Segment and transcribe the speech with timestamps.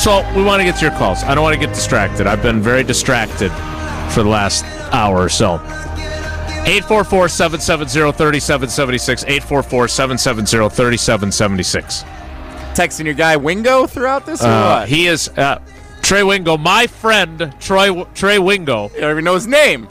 [0.00, 1.22] first of all, we want to get to your calls.
[1.24, 2.26] I don't want to get distracted.
[2.26, 3.50] I've been very distracted
[4.14, 4.64] for the last
[4.94, 5.56] hour or so.
[6.64, 9.24] 844 770 3776.
[9.24, 12.04] 844 770 3776.
[12.74, 14.88] Texting your guy Wingo throughout this or Uh, what?
[14.88, 15.60] he is uh,
[16.00, 18.88] Trey Wingo, my friend Troy Trey Wingo.
[18.94, 19.86] you don't even know his name.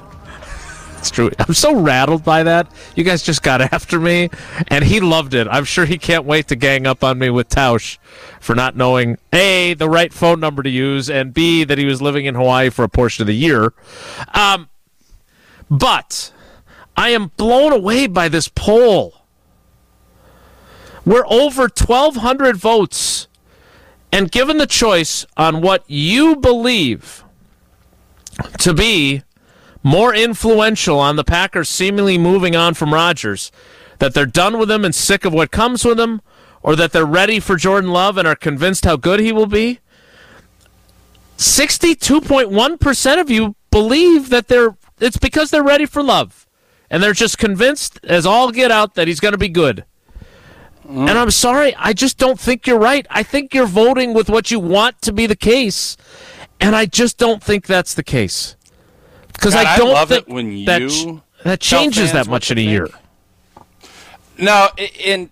[0.99, 1.31] It's true.
[1.39, 2.69] I'm so rattled by that.
[2.93, 4.29] You guys just got after me,
[4.67, 5.47] and he loved it.
[5.49, 7.97] I'm sure he can't wait to gang up on me with Tausch
[8.41, 12.01] for not knowing a the right phone number to use, and b that he was
[12.01, 13.73] living in Hawaii for a portion of the year.
[14.33, 14.67] Um,
[15.69, 16.33] but
[16.97, 19.21] I am blown away by this poll.
[21.05, 23.29] We're over 1,200 votes,
[24.11, 27.23] and given the choice on what you believe
[28.59, 29.23] to be
[29.83, 33.51] more influential on the Packers seemingly moving on from Rodgers,
[33.99, 36.21] that they're done with him and sick of what comes with him,
[36.61, 39.79] or that they're ready for Jordan Love and are convinced how good he will be.
[41.37, 46.45] 62.1% of you believe that they're it's because they're ready for Love.
[46.89, 49.85] And they're just convinced as all get out that he's going to be good.
[50.87, 53.05] And I'm sorry, I just don't think you're right.
[53.11, 55.95] I think you're voting with what you want to be the case,
[56.59, 58.55] and I just don't think that's the case.
[59.33, 62.51] Because I I don't love think it when that, you ch- that changes that much
[62.51, 62.87] in a year.
[62.87, 62.99] think.
[64.37, 65.29] No, i- and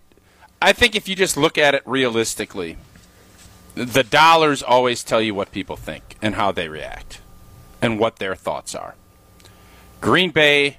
[0.61, 2.77] I think if you just look at it realistically,
[3.75, 7.21] the dollars always tell you what people think and how they react
[7.81, 8.95] and what their thoughts are.
[10.01, 10.77] Green Bay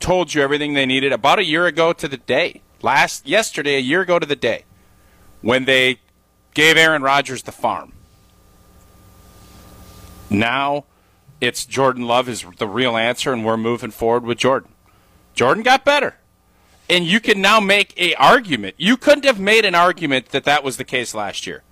[0.00, 2.62] told you everything they needed about a year ago to the day.
[2.82, 4.64] Last yesterday, a year ago to the day,
[5.42, 5.98] when they
[6.54, 7.92] gave Aaron Rodgers the farm.
[10.30, 10.84] Now
[11.40, 14.72] it's Jordan Love is the real answer, and we're moving forward with Jordan.
[15.34, 16.16] Jordan got better
[16.88, 18.76] and you can now make a argument.
[18.78, 21.62] You couldn't have made an argument that that was the case last year.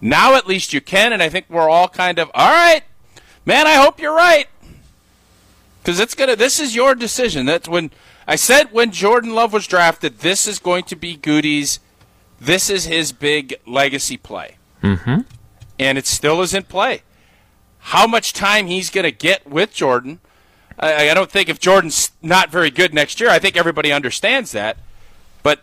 [0.00, 2.82] Now at least you can, and I think we're all kind of all right,
[3.44, 3.66] man.
[3.66, 4.48] I hope you're right
[5.82, 6.36] because it's gonna.
[6.36, 7.46] This is your decision.
[7.46, 7.90] That's when
[8.26, 10.20] I said when Jordan Love was drafted.
[10.20, 11.80] This is going to be Goody's.
[12.40, 15.20] This is his big legacy play, mm-hmm.
[15.78, 17.02] and it still is in play.
[17.80, 20.20] How much time he's going to get with Jordan?
[20.78, 24.52] I, I don't think if Jordan's not very good next year, I think everybody understands
[24.52, 24.76] that.
[25.42, 25.62] But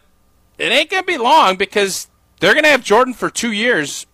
[0.57, 2.07] it ain't going to be long because
[2.39, 4.05] they're going to have Jordan for two years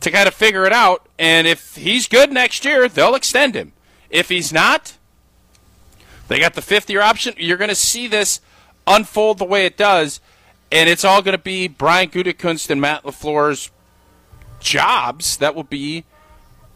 [0.00, 1.08] to kind of figure it out.
[1.18, 3.72] And if he's good next year, they'll extend him.
[4.10, 4.98] If he's not,
[6.28, 7.34] they got the fifth year option.
[7.36, 8.40] You're going to see this
[8.86, 10.20] unfold the way it does.
[10.70, 13.70] And it's all going to be Brian Gutekunst and Matt LaFleur's
[14.60, 16.04] jobs that will be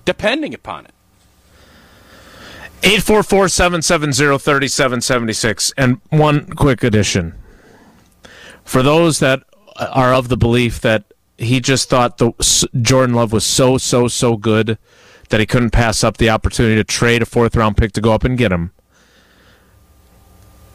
[0.07, 0.95] depending upon it.
[2.83, 5.73] 844 770 3776.
[5.77, 7.35] And one quick addition.
[8.65, 9.43] For those that
[9.77, 11.05] are of the belief that
[11.37, 12.33] he just thought the
[12.81, 14.79] Jordan Love was so, so, so good
[15.29, 18.13] that he couldn't pass up the opportunity to trade a fourth round pick to go
[18.13, 18.73] up and get him.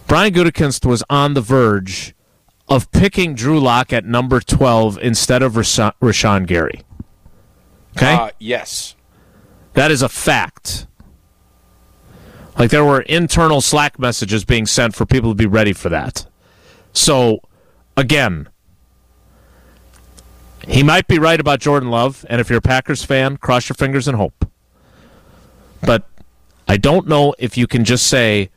[0.08, 2.14] Brian Gutekunst was on the verge
[2.68, 6.82] of picking Drew Lock at number 12 instead of Rashan, Gary.
[7.96, 8.14] Okay?
[8.14, 8.96] Uh, yes.
[9.74, 10.88] That is a fact.
[12.58, 16.28] Like there were internal Slack messages being sent for people to be ready for that.
[16.94, 17.40] So,
[17.96, 18.50] again,
[20.68, 23.76] he might be right about Jordan Love, and if you're a Packers fan, cross your
[23.76, 24.46] fingers and hope.
[25.82, 26.08] But
[26.68, 28.50] I don't know if you can just say,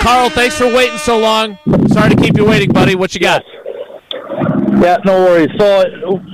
[0.00, 1.58] Carl, thanks for waiting so long.
[1.88, 2.94] Sorry to keep you waiting, buddy.
[2.94, 3.42] What you got?
[4.80, 5.50] Yeah, no worries.
[5.58, 5.84] So,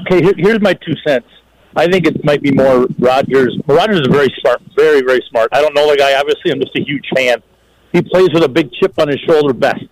[0.07, 1.27] okay, here, here's my two cents.
[1.77, 3.59] I think it might be more Rodgers.
[3.67, 5.49] Rodgers is very smart, very, very smart.
[5.53, 6.15] I don't know the guy.
[6.19, 7.43] Obviously, I'm just a huge fan.
[7.93, 9.85] He plays with a big chip on his shoulder best.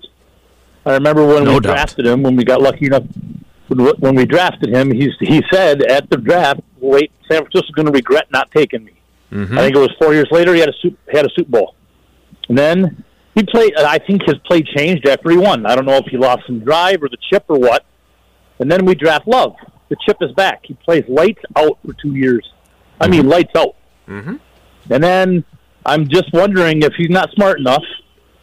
[0.84, 1.74] I remember when No we doubt.
[1.74, 3.04] drafted him, when we got lucky enough,
[3.78, 7.86] when when we drafted him, he's, he said at the draft, wait, San Francisco's going
[7.86, 8.92] to regret not taking me.
[9.30, 9.58] Mm-hmm.
[9.58, 11.74] I think it was four years later, he had a, Sup- had a Super Bowl.
[12.48, 13.04] And then
[13.34, 15.64] he played, I think his play changed after he won.
[15.64, 17.84] I don't know if he lost some drive or the chip or what.
[18.58, 19.54] And then we draft Love.
[19.88, 20.60] The chip is back.
[20.64, 22.50] He plays lights out for two years.
[23.00, 23.74] I mean, lights out.
[24.06, 24.36] Mm-hmm.
[24.90, 25.44] And then
[25.84, 27.82] I'm just wondering if he's not smart enough.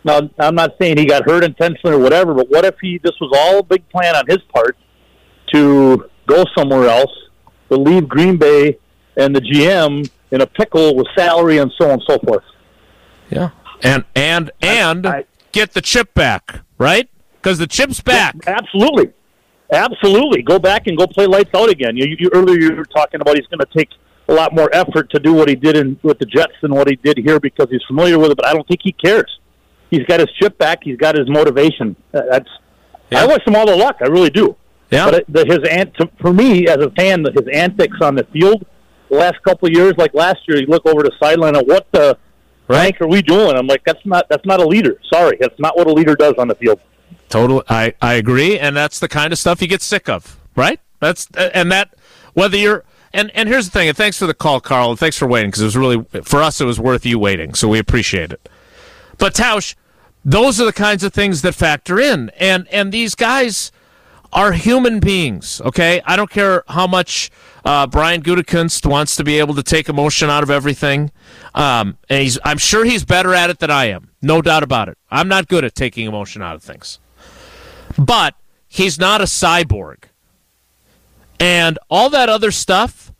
[0.03, 3.13] Now, I'm not saying he got hurt intentionally or whatever, but what if he this
[3.19, 4.77] was all a big plan on his part
[5.53, 7.11] to go somewhere else,
[7.69, 8.77] to leave Green Bay
[9.17, 12.43] and the GM in a pickle with salary and so on and so forth.
[13.29, 13.49] Yeah.
[13.83, 17.09] And and and I- get the chip back, right?
[17.41, 18.35] Because the chip's back.
[18.47, 19.13] Absolutely.
[19.71, 21.95] Absolutely, go back and go play lights out again.
[21.95, 23.89] You, you earlier you were talking about he's going to take
[24.27, 26.87] a lot more effort to do what he did in with the Jets than what
[26.89, 28.37] he did here because he's familiar with it.
[28.37, 29.39] But I don't think he cares.
[29.91, 30.79] He's got his chip back.
[30.83, 31.95] He's got his motivation.
[32.11, 32.49] That's.
[33.11, 33.23] Yeah.
[33.23, 33.97] I wish him all the luck.
[34.01, 34.55] I really do.
[34.89, 35.05] Yeah.
[35.05, 38.65] But it, the, his ant for me as a fan, his antics on the field
[39.09, 41.87] the last couple of years, like last year, you look over the sideline and what
[41.91, 42.17] the
[42.67, 43.55] rank are we doing?
[43.55, 44.99] I'm like, that's not that's not a leader.
[45.11, 46.79] Sorry, that's not what a leader does on the field.
[47.27, 50.79] Totally, I, I agree, and that's the kind of stuff you get sick of, right?
[50.99, 51.95] That's and that
[52.33, 52.83] whether you're
[53.13, 53.89] and and here's the thing.
[53.89, 56.41] And thanks for the call, Carl, and thanks for waiting because it was really for
[56.41, 56.61] us.
[56.61, 58.47] It was worth you waiting, so we appreciate it.
[59.17, 59.75] But Tausch,
[60.23, 63.71] those are the kinds of things that factor in, and and these guys
[64.31, 65.61] are human beings.
[65.61, 67.31] Okay, I don't care how much
[67.65, 71.11] uh, Brian Gutekunst wants to be able to take emotion out of everything.
[71.55, 74.97] Um, and I'm sure he's better at it than I am, no doubt about it.
[75.09, 76.99] I'm not good at taking emotion out of things,
[77.97, 78.35] but
[78.67, 80.03] he's not a cyborg,
[81.39, 83.11] and all that other stuff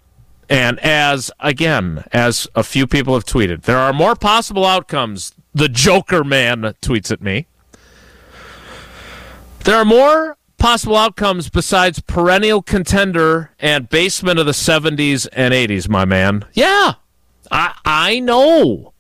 [0.51, 5.69] and as again as a few people have tweeted there are more possible outcomes the
[5.69, 7.47] joker man tweets at me.
[9.65, 15.89] There are more possible outcomes besides perennial contender and basement of the 70s and 80s
[15.89, 16.45] my man.
[16.53, 16.95] Yeah
[17.51, 18.93] i i know.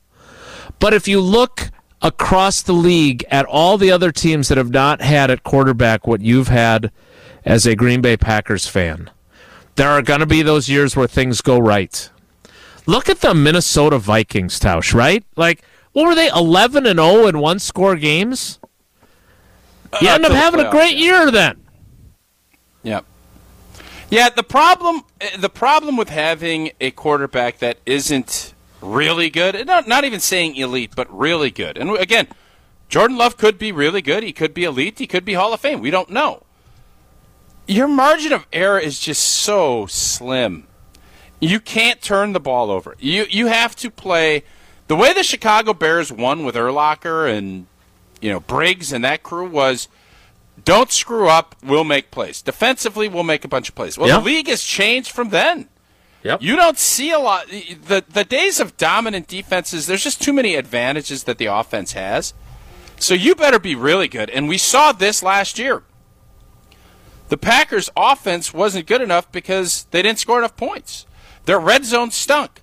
[0.78, 1.70] But if you look
[2.02, 6.22] across the league at all the other teams that have not had at quarterback what
[6.22, 6.90] you've had
[7.44, 9.10] as a Green Bay Packers fan,
[9.76, 12.10] there are going to be those years where things go right.
[12.86, 15.24] Look at the Minnesota Vikings, Tausch, right?
[15.36, 15.62] Like,
[15.92, 18.58] what were they, 11 and 0 in one score games?
[20.00, 21.04] You Uh, end up having a great yeah.
[21.04, 21.60] year then.
[22.82, 23.04] Yep.
[24.08, 25.02] Yeah, the problem
[25.38, 30.56] the problem with having a quarterback that isn't really good, and not, not even saying
[30.56, 31.76] elite, but really good.
[31.76, 32.26] And again,
[32.88, 34.22] Jordan Love could be really good.
[34.22, 34.98] He could be elite.
[34.98, 35.80] He could be Hall of Fame.
[35.80, 36.42] We don't know.
[37.70, 40.66] Your margin of error is just so slim.
[41.40, 42.96] You can't turn the ball over.
[42.98, 44.42] You you have to play
[44.88, 47.66] the way the Chicago Bears won with Urlacher and
[48.20, 49.86] you know Briggs and that crew was
[50.64, 52.42] don't screw up, we'll make plays.
[52.42, 53.96] Defensively, we'll make a bunch of plays.
[53.96, 54.18] Well, Yeah.
[54.18, 55.68] the league has changed from then.
[56.24, 56.42] Yep.
[56.42, 57.46] You don't see a lot.
[57.48, 59.86] The the days of dominant defenses.
[59.86, 62.34] There's just too many advantages that the offense has.
[62.98, 64.28] So you better be really good.
[64.28, 65.84] And we saw this last year.
[67.30, 71.06] The Packers' offense wasn't good enough because they didn't score enough points.
[71.46, 72.60] Their red zone stunk.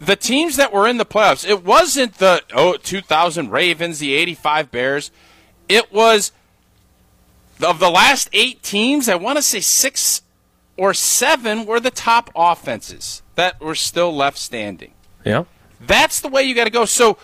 [0.00, 4.72] The teams that were in the playoffs, it wasn't the oh 2000 Ravens, the 85
[4.72, 5.10] Bears.
[5.68, 6.32] It was
[7.62, 10.22] of the last eight teams, I want to say six
[10.76, 14.94] or seven were the top offenses that were still left standing.
[15.24, 15.44] Yeah.
[15.80, 16.86] That's the way you got to go.
[16.86, 17.18] So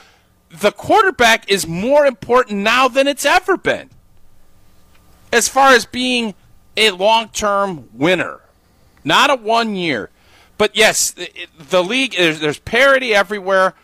[0.50, 3.90] the quarterback is more important now than it's ever been
[5.32, 6.34] as far as being
[6.76, 8.40] a long term winner,
[9.04, 10.10] not a one year.
[10.58, 13.74] But yes, the, the league, there's, there's parity everywhere.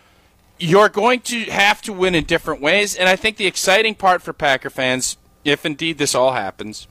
[0.59, 2.95] You're going to have to win in different ways.
[2.95, 6.87] And I think the exciting part for Packer fans, if indeed this all happens,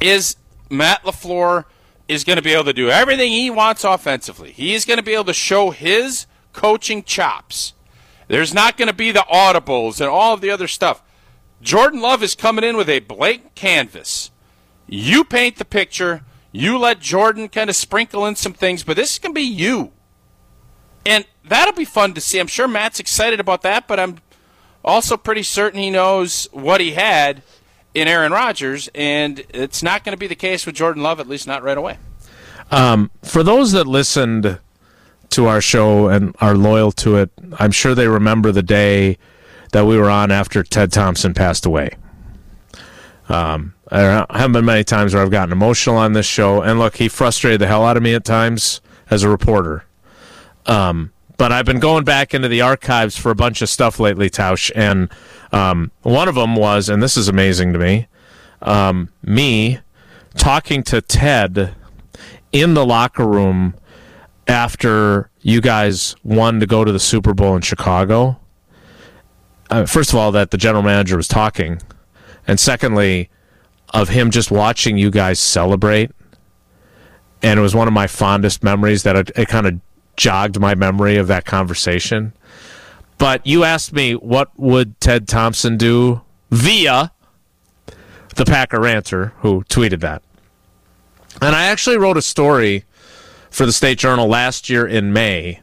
[0.00, 0.36] is
[0.70, 1.64] Matt LaFleur
[2.08, 4.52] is going to be able to do everything he wants offensively.
[4.52, 7.74] He's going to be able to show his coaching chops.
[8.28, 11.02] There's not going to be the audibles and all of the other stuff.
[11.62, 14.30] Jordan Love is coming in with a blank canvas.
[14.86, 16.22] You paint the picture.
[16.52, 19.46] You let Jordan kind of sprinkle in some things, but this is going to be
[19.46, 19.92] you.
[21.04, 22.38] And that'll be fun to see.
[22.38, 24.18] I'm sure Matt's excited about that, but I'm
[24.84, 27.42] also pretty certain he knows what he had
[27.94, 31.28] in Aaron Rodgers, and it's not going to be the case with Jordan Love, at
[31.28, 31.98] least not right away.
[32.70, 34.58] Um, for those that listened
[35.30, 39.18] to our show and are loyal to it, I'm sure they remember the day
[39.72, 41.90] that we were on after Ted Thompson passed away.
[43.28, 46.62] Um, I don't- I haven't been many times where I've gotten emotional on this show.
[46.62, 48.80] And look, he frustrated the hell out of me at times
[49.10, 49.84] as a reporter.
[50.66, 54.30] Um, but I've been going back into the archives for a bunch of stuff lately,
[54.30, 54.70] Tausch.
[54.74, 55.08] And
[55.52, 58.08] um, one of them was, and this is amazing to me,
[58.62, 59.80] um, me
[60.36, 61.74] talking to Ted
[62.52, 63.74] in the locker room
[64.48, 68.38] after you guys won to go to the Super Bowl in Chicago.
[69.70, 71.80] Uh, first of all, that the general manager was talking,
[72.46, 73.30] and secondly,
[73.92, 76.10] of him just watching you guys celebrate.
[77.42, 79.80] And it was one of my fondest memories that it, it kind of
[80.16, 82.32] jogged my memory of that conversation.
[83.18, 87.12] But you asked me what would Ted Thompson do via
[88.34, 90.22] the Packer ranter who tweeted that.
[91.40, 92.84] And I actually wrote a story
[93.50, 95.60] for the State Journal last year in May.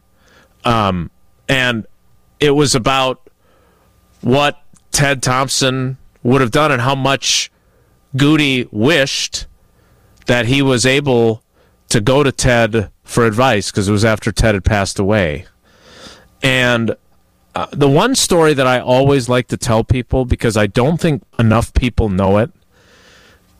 [0.66, 1.12] Um,
[1.48, 1.86] and
[2.40, 3.30] it was about
[4.24, 4.62] what
[4.92, 7.52] Ted Thompson would have done and how much
[8.16, 9.48] Goody wished
[10.26, 11.44] that he was able
[11.90, 15.46] to go to Ted for advice because it was after Ted had passed away.
[16.42, 16.96] And
[17.56, 21.24] uh, the one story that I always like to tell people because I don't think
[21.38, 22.52] enough people know it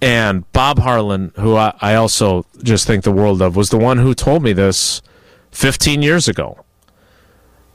[0.04, 4.00] and Bob Harlan, who I, I also just think the world of, was the one
[4.00, 5.02] who told me this
[5.52, 6.66] 15 years ago.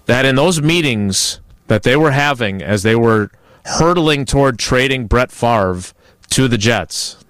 [0.05, 3.31] That in those meetings that they were having as they were
[3.65, 5.95] hurtling toward trading Brett Favre
[6.31, 7.25] to the Jets,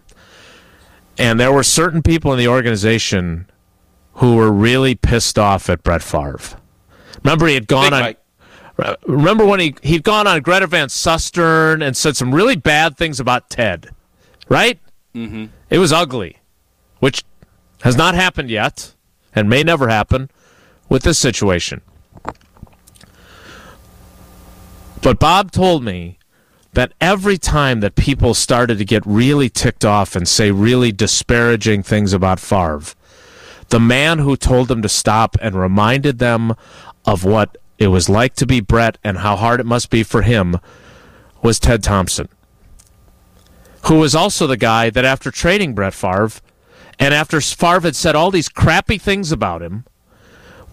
[1.18, 3.49] and there were certain people in the organization
[4.14, 6.59] who were really pissed off at Brett Favre.
[7.23, 8.00] Remember, he had gone on.
[8.00, 8.18] Mike.
[9.07, 13.18] Remember when he he'd gone on Greta Van Susteren and said some really bad things
[13.18, 13.90] about Ted,
[14.49, 14.78] right?
[15.14, 15.47] Mm-hmm.
[15.68, 16.38] It was ugly,
[17.00, 17.25] which
[17.83, 18.95] has not happened yet,
[19.35, 20.30] and may never happen
[20.88, 21.80] with this situation.
[25.02, 26.19] But Bob told me
[26.73, 31.83] that every time that people started to get really ticked off and say really disparaging
[31.83, 32.95] things about Favre,
[33.69, 36.55] the man who told them to stop and reminded them
[37.05, 40.23] of what it was like to be Brett and how hard it must be for
[40.23, 40.57] him
[41.43, 42.28] was Ted Thompson,
[43.87, 46.40] who was also the guy that after trading Brett Favre
[46.99, 49.85] and after Favre had said all these crappy things about him,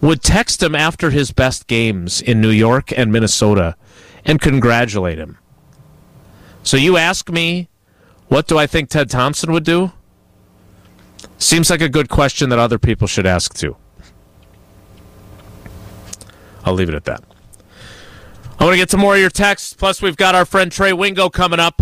[0.00, 3.76] would text him after his best games in New York and Minnesota
[4.26, 5.38] and congratulate him.
[6.62, 7.68] So you ask me,
[8.28, 9.92] what do I think Ted Thompson would do?
[11.38, 13.76] Seems like a good question that other people should ask too.
[16.64, 17.22] I'll leave it at that.
[18.58, 19.74] I want to get to more of your texts.
[19.74, 21.80] Plus, we've got our friend Trey Wingo coming up.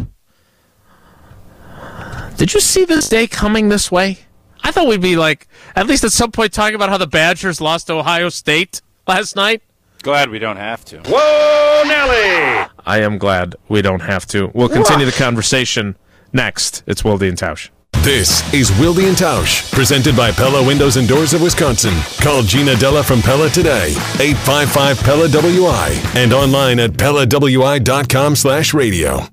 [2.37, 4.19] Did you see this day coming this way?
[4.63, 5.47] I thought we'd be like,
[5.77, 9.37] at least at some point, talking about how the Badgers lost to Ohio State last
[9.37, 9.63] night.
[10.05, 10.99] Glad we don't have to.
[11.07, 12.69] Whoa, Nelly!
[12.85, 14.51] I am glad we don't have to.
[14.53, 15.97] We'll continue the conversation
[16.31, 16.83] next.
[16.87, 17.71] It's Wilde and Tausch.
[18.03, 21.95] This is Wilde and Tausch, presented by Pella Windows and Doors of Wisconsin.
[22.21, 29.27] Call Gina Della from Pella today, 855 Pella WI, and online at PellaWI.com slash radio.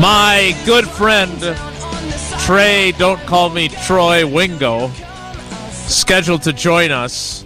[0.00, 1.56] My good friend
[2.40, 4.88] Trey, don't call me Troy Wingo,
[5.70, 7.44] scheduled to join us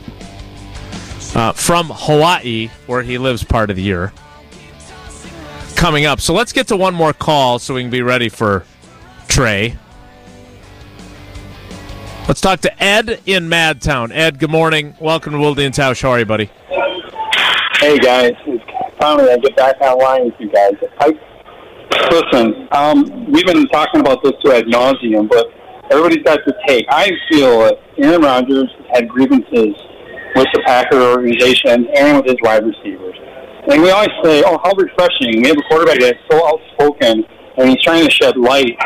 [1.34, 4.12] uh, from Hawaii, where he lives part of the year.
[5.74, 6.20] Coming up.
[6.20, 8.66] So let's get to one more call so we can be ready for
[9.28, 9.78] Trey.
[12.28, 14.10] Let's talk to Ed in Madtown.
[14.12, 14.94] Ed, good morning.
[15.00, 16.02] Welcome to Wilde and Tausch.
[16.02, 16.50] How are you, buddy?
[17.78, 18.32] Hey guys,
[19.00, 20.74] finally I get back online with you guys.
[20.98, 21.18] I,
[21.92, 25.46] listen, um, we've been talking about this to ad nauseum, but
[25.90, 26.86] everybody's got their take.
[26.88, 29.74] I feel Aaron Rodgers had grievances
[30.34, 33.16] with the Packer organization and with his wide receivers.
[33.70, 35.42] And we always say, "Oh, how refreshing!
[35.42, 37.24] We have a quarterback that's so outspoken,
[37.58, 38.76] and he's trying to shed light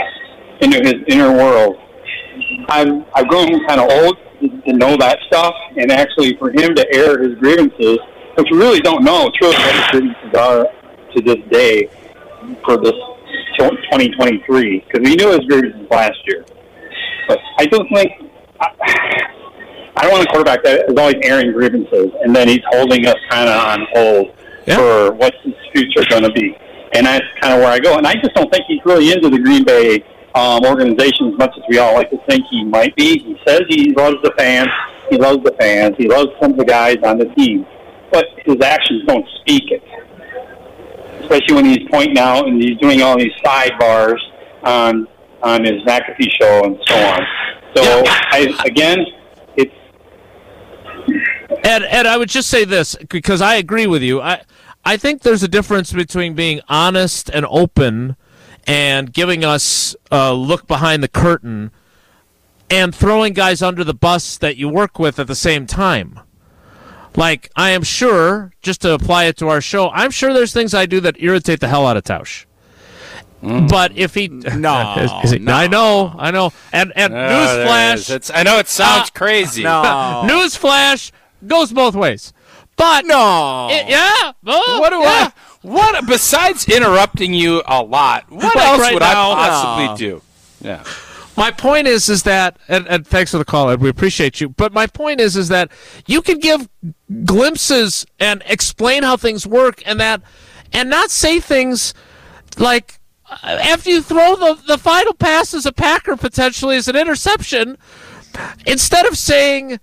[0.61, 1.76] into his inner world."
[2.68, 6.87] I'm I've grown kind of old to know that stuff, and actually for him to
[6.94, 7.99] air his grievances,
[8.37, 10.66] which we really don't know truly what his grievances are
[11.14, 11.88] to this day
[12.65, 12.93] for this
[13.59, 16.45] 2023, because we knew his grievances last year.
[17.29, 18.13] But I don't think
[18.61, 18.69] I,
[19.97, 23.17] I don't want a quarterback that is always airing grievances, and then he's holding us
[23.31, 24.35] kind of on hold
[24.67, 24.77] Yeah.
[24.77, 26.57] for what's his future going to be.
[26.95, 27.97] And that's kind of where I go.
[27.97, 31.51] And I just don't think he's really into the Green Bay um, organization as much
[31.57, 33.19] as we all like to think he might be.
[33.19, 34.69] He says he loves the fans.
[35.11, 35.95] He loves the fans.
[35.99, 37.67] He loves some of the guys on the team.
[38.13, 39.83] But his actions don't speak it.
[41.25, 44.19] Especially when he's pointing out and he's doing all these sidebars
[44.62, 45.07] on
[45.43, 47.21] on his McAfee show and so on.
[47.75, 48.99] So I again,
[49.57, 49.73] it's
[51.64, 54.21] Ed, Ed, I would just say this because I agree with you.
[54.21, 54.43] I,
[54.85, 58.16] I think there's a difference between being honest and open
[58.66, 61.71] and giving us a look behind the curtain
[62.71, 66.21] and throwing guys under the bus that you work with at the same time.
[67.16, 70.75] Like, I am sure, just to apply it to our show, I'm sure there's things
[70.75, 72.44] I do that irritate the hell out of Tausch.
[73.42, 75.52] But if he No, Is- is he- no.
[75.52, 78.11] I know, I know, and and it newsflash.
[78.14, 79.62] It's, I know it sounds Uh, crazy.
[79.64, 80.25] No.
[80.26, 81.12] Newsflash
[81.47, 82.33] goes both ways.
[82.76, 83.68] But No.
[83.71, 85.30] it- yeah, oh, What do yeah.
[85.30, 85.33] I?
[85.61, 88.25] What besides interrupting you a lot?
[88.30, 89.97] What Like else right would now, I possibly no.
[89.97, 90.23] do?
[90.62, 90.83] Yeah.
[91.37, 93.81] My point is, is that, and, and thanks for the call, Ed.
[93.81, 94.49] We appreciate you.
[94.49, 95.71] But my point is, is that
[96.07, 96.69] you can give
[97.25, 100.23] glimpses and explain how things work, and that,
[100.73, 101.93] and not say things
[102.57, 106.97] like uh, after you throw the the final pass as a Packer potentially as an
[106.97, 107.79] interception,
[108.67, 109.81] instead of saying,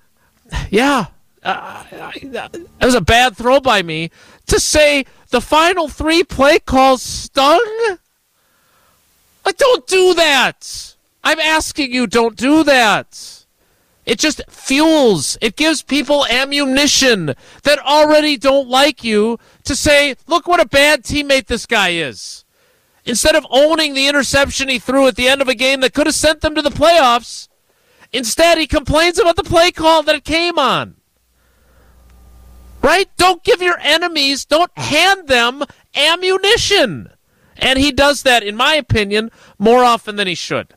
[0.70, 1.08] "Yeah,
[1.44, 1.84] uh,
[2.24, 4.10] that was a bad throw by me,"
[4.48, 7.98] to say the final three play calls stung.
[9.46, 10.91] Like, don't do that.
[11.24, 13.46] I'm asking you, don't do that.
[14.06, 20.48] It just fuels, it gives people ammunition that already don't like you to say, look
[20.48, 22.44] what a bad teammate this guy is.
[23.06, 26.08] Instead of owning the interception he threw at the end of a game that could
[26.08, 27.48] have sent them to the playoffs,
[28.12, 30.96] instead he complains about the play call that it came on.
[32.82, 33.10] Right?
[33.18, 35.64] Don't give your enemies, don't hand them
[35.96, 37.12] ammunition.
[37.58, 39.30] And he does that, in my opinion,
[39.60, 40.76] more often than he should.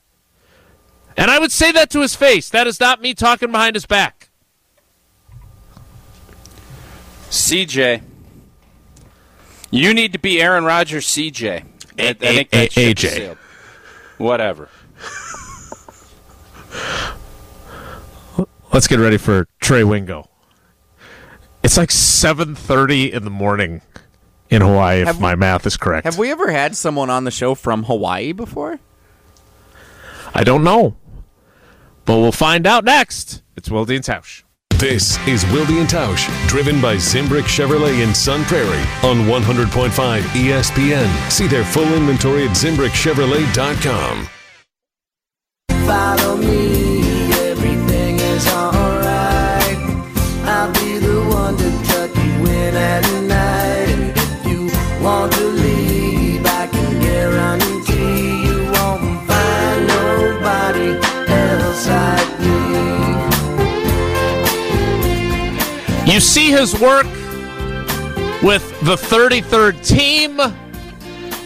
[1.16, 2.48] And I would say that to his face.
[2.50, 4.28] That is not me talking behind his back.
[7.30, 8.02] CJ.
[9.70, 11.64] You need to be Aaron Rodgers, CJ.
[11.98, 13.36] I, I think A- that ship AJ.
[14.18, 14.68] Whatever.
[18.72, 20.28] Let's get ready for Trey Wingo.
[21.62, 23.82] It's like 7:30 in the morning
[24.50, 26.04] in Hawaii, if Have- my math is correct.
[26.04, 28.80] Have we ever had someone on the show from Hawaii before?
[30.34, 30.96] I don't know.
[32.04, 33.42] But we'll find out next.
[33.56, 34.42] It's Wilde and Tausch.
[34.78, 41.30] This is Wilde and Tausch, driven by Zimbrick Chevrolet in Sun Prairie on 100.5 ESPN.
[41.30, 44.28] See their full inventory at ZimbrickChevrolet.com.
[45.86, 48.73] Follow me, everything is alright.
[66.34, 67.06] See his work
[68.42, 70.36] with the 33rd team,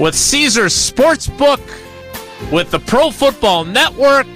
[0.00, 1.60] with Caesars Sportsbook,
[2.50, 4.26] with the Pro Football Network,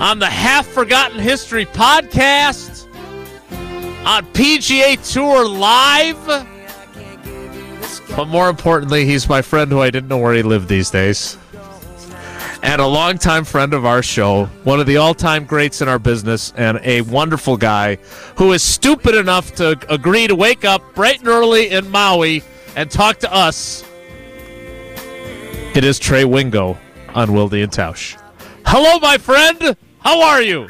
[0.00, 2.88] on the Half Forgotten History podcast,
[4.04, 6.26] on PGA Tour Live.
[8.16, 11.38] But more importantly, he's my friend who I didn't know where he lived these days.
[12.64, 15.98] And a longtime friend of our show, one of the all time greats in our
[15.98, 17.96] business, and a wonderful guy
[18.36, 22.42] who is stupid enough to agree to wake up bright and early in Maui
[22.74, 23.84] and talk to us.
[25.74, 26.78] It is Trey Wingo
[27.14, 28.18] on Wilde and Tausch.
[28.64, 29.76] Hello, my friend.
[30.00, 30.68] How are you?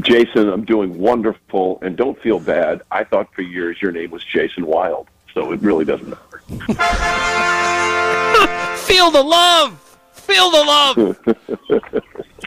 [0.00, 2.82] Jason, I'm doing wonderful, and don't feel bad.
[2.90, 6.42] I thought for years your name was Jason Wild, so it really doesn't matter.
[8.76, 9.89] Feel the love.
[10.20, 11.18] Feel the love.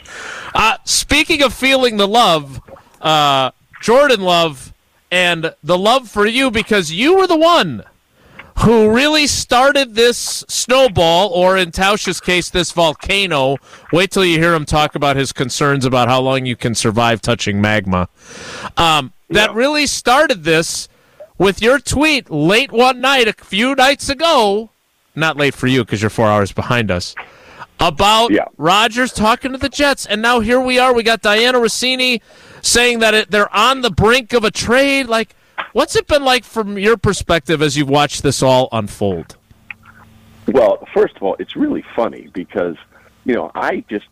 [0.56, 2.62] uh, speaking of feeling the love,
[3.02, 4.74] uh, Jordan Love,
[5.12, 7.84] and the love for you because you were the one
[8.60, 13.58] who really started this snowball, or in Tausch's case, this volcano.
[13.92, 17.20] Wait till you hear him talk about his concerns about how long you can survive
[17.22, 18.08] touching magma.
[18.78, 19.56] Um, that Yeah.
[19.56, 20.88] really started this
[21.40, 24.70] with your tweet late one night a few nights ago.
[25.16, 27.16] Not late for you because you're four hours behind us.
[27.80, 28.46] About Yeah.
[28.58, 30.94] Rodgers talking to the Jets, and now here we are.
[30.94, 32.22] We got Dianna Russini
[32.62, 35.08] saying that it, they're on the brink of a trade.
[35.08, 35.36] Like,
[35.74, 39.36] what's it been like from your perspective as you've watched this all unfold?
[40.48, 42.76] Well, first of all, it's really funny because
[43.26, 44.06] you know I just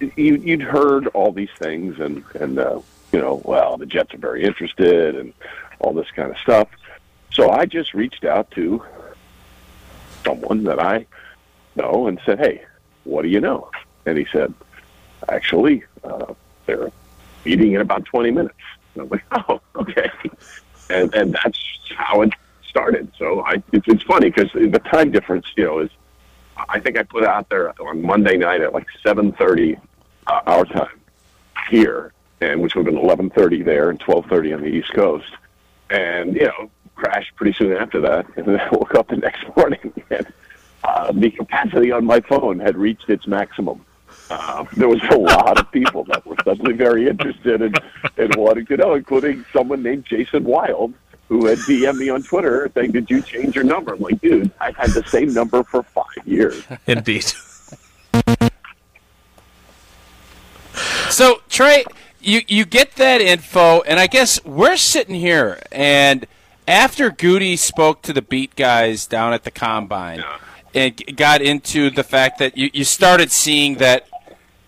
[0.00, 2.80] you, you'd heard all these things, and and uh,
[3.12, 5.32] you know, well, the Jets are very interested, and
[5.78, 6.68] all this kind of stuff.
[7.32, 8.82] So I just reached out to
[10.24, 11.06] someone that I
[11.76, 12.64] know and said, "Hey,
[13.04, 13.70] what do you know?"
[14.04, 14.52] And he said,
[15.28, 16.34] "Actually, uh,
[16.66, 16.90] they're
[17.44, 18.54] meeting in about twenty minutes."
[18.94, 20.10] And I'm like, "Oh, okay."
[20.90, 21.60] And and that's
[21.96, 22.32] how it
[22.68, 23.10] started.
[23.18, 25.90] So I, it's, it's funny because the time difference, you know, is
[26.68, 29.80] I think I put out there on Monday night at like 7:30
[30.26, 31.00] uh, our time
[31.70, 35.30] here, and which would have been 11:30 there and 12:30 on the East Coast,
[35.90, 39.44] and you know, crashed pretty soon after that, and then I woke up the next
[39.56, 40.26] morning and
[40.86, 43.84] uh, the capacity on my phone had reached its maximum.
[44.30, 47.72] Uh, there was a lot of people that were suddenly very interested in,
[48.16, 50.94] in wanting to know, including someone named Jason Wild,
[51.28, 54.50] who had DM'd me on Twitter saying, "Did you change your number?" I'm like, "Dude,
[54.60, 57.24] I've had the same number for five years." Indeed.
[61.10, 61.84] So Trey,
[62.20, 66.26] you you get that info, and I guess we're sitting here, and
[66.68, 70.24] after Goody spoke to the beat guys down at the combine,
[70.76, 74.06] and got into the fact that you, you started seeing that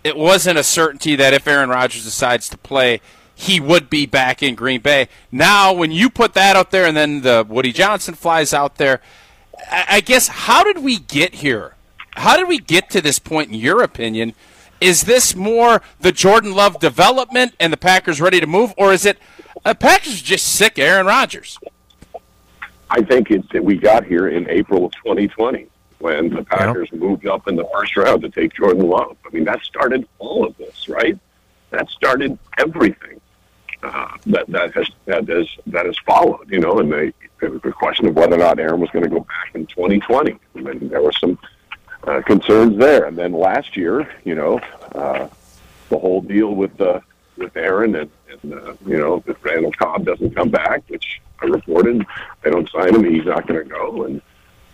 [0.02, 3.02] it wasn't a certainty that if Aaron Rodgers decides to play,
[3.34, 5.08] he would be back in Green Bay.
[5.30, 9.02] Now, when you put that out there, and then the Woody Johnson flies out there,
[9.70, 11.74] I, guess how did we get here?
[12.12, 14.32] How did we get to this point, in your opinion?
[14.80, 19.04] Is this more the Jordan Love development and the Packers ready to move, or is
[19.04, 19.18] it
[19.62, 21.58] the Packers just sick Aaron Rodgers?
[22.88, 27.26] I think it's that we got here in April of 2020 when the Packers moved
[27.26, 29.16] up in the first round to take Jordan Love.
[29.26, 31.18] I mean, that started all of this, right?
[31.70, 33.20] That started everything
[33.82, 36.50] uh, that that has that has that has followed.
[36.50, 39.04] You know, and they, it was a question of whether or not Aaron was going
[39.04, 40.38] to go back in 2020.
[40.54, 41.38] And then there were some
[42.04, 43.04] uh, concerns there.
[43.04, 44.58] And then last year, you know,
[44.94, 45.28] uh,
[45.88, 47.00] the whole deal with uh,
[47.36, 48.10] with Aaron and,
[48.42, 52.04] and uh, you know, if Randall Cobb doesn't come back, which I reported,
[52.42, 54.04] they don't sign him, he's not going to go.
[54.04, 54.20] And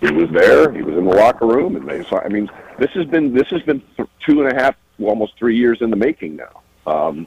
[0.06, 2.04] he was there, he was in the locker room, and they.
[2.16, 5.36] I mean, this has been this has been th- two and a half, well, almost
[5.38, 6.62] three years in the making now.
[6.86, 7.26] Um,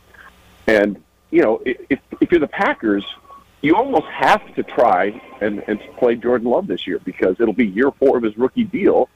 [0.68, 3.06] and you know, if if you're the Packers,
[3.62, 7.68] you almost have to try and and play Jordan Love this year because it'll be
[7.68, 9.10] year four of his rookie deal,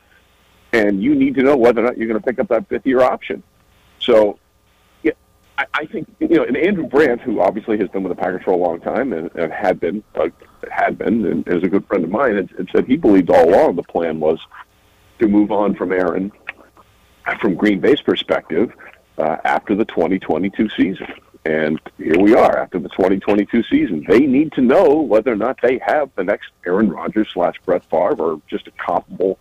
[0.74, 2.86] and you need to know whether or not you're going to pick up that fifth
[2.86, 3.44] year option.
[4.00, 4.40] So,
[5.62, 8.44] I, I think you know, and Andrew Brandt, who obviously has been with the Packers
[8.44, 10.30] for a long time and, and had been uh,
[10.72, 13.50] had been and is a good friend of mine, and, and said he believed all
[13.50, 14.40] along the plan was
[15.20, 16.32] to move on from Aaron
[17.40, 18.74] from Green Bay's perspective
[19.18, 21.08] uh, after the 2022 season.
[21.46, 24.06] And here we are after the 2022 season.
[24.08, 27.84] They need to know whether or not they have the next Aaron Rodgers slash Brett
[27.86, 29.40] Favre or just a comparable,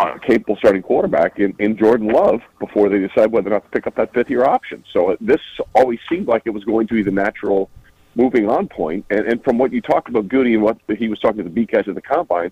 [0.00, 3.70] uh, capable starting quarterback in, in Jordan Love before they decide whether or not to
[3.70, 4.82] pick up that fifth year option.
[4.92, 5.40] So uh, this
[5.74, 7.70] always seemed like it was going to be the natural
[8.14, 9.04] moving on point.
[9.10, 11.66] And, and from what you talked about Goody and what he was talking to the
[11.66, 12.50] guys at the combine,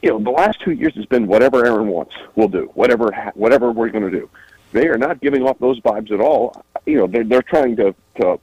[0.00, 2.70] you know, the last two years has been whatever Aaron wants, we'll do.
[2.72, 4.30] Whatever, ha- whatever we're going to do.
[4.72, 6.64] They are not giving off those vibes at all.
[6.86, 8.38] You know, they're they're trying to to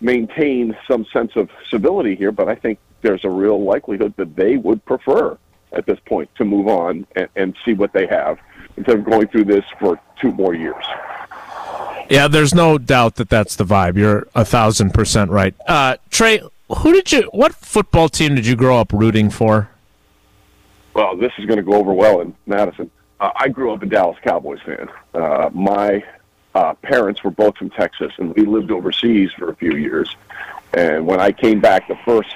[0.00, 4.56] maintain some sense of civility here, but I think there's a real likelihood that they
[4.56, 5.38] would prefer
[5.74, 8.38] at this point to move on and, and see what they have
[8.76, 10.84] instead of going through this for two more years.
[12.10, 13.96] Yeah, there's no doubt that that's the vibe.
[13.96, 15.54] You're a thousand percent right.
[15.66, 16.42] Uh, Trey,
[16.78, 17.22] who did you?
[17.32, 19.70] What football team did you grow up rooting for?
[20.92, 22.90] Well, this is going to go over well in Madison.
[23.20, 24.88] Uh, I grew up a Dallas Cowboys fan.
[25.12, 26.04] Uh, my
[26.54, 30.14] uh, parents were both from Texas, and we lived overseas for a few years.
[30.72, 32.34] And when I came back, the first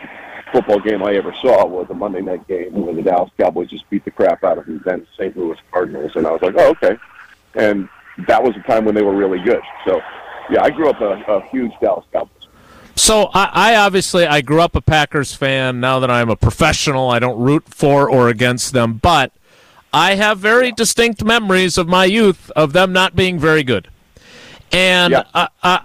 [0.52, 3.88] football game I ever saw was a Monday night game when the Dallas Cowboys just
[3.90, 5.36] beat the crap out of the then St.
[5.36, 6.96] Louis Cardinals, and I was like, oh, okay.
[7.54, 7.88] And
[8.26, 9.62] that was the time when they were really good.
[9.86, 10.00] So,
[10.50, 12.32] yeah, I grew up a, a huge Dallas Cowboys.
[12.96, 15.78] So I, I obviously I grew up a Packers fan.
[15.80, 19.32] Now that I'm a professional, I don't root for or against them, but
[19.92, 23.88] I have very distinct memories of my youth of them not being very good.
[24.72, 25.24] And Yeah.
[25.32, 25.80] I, I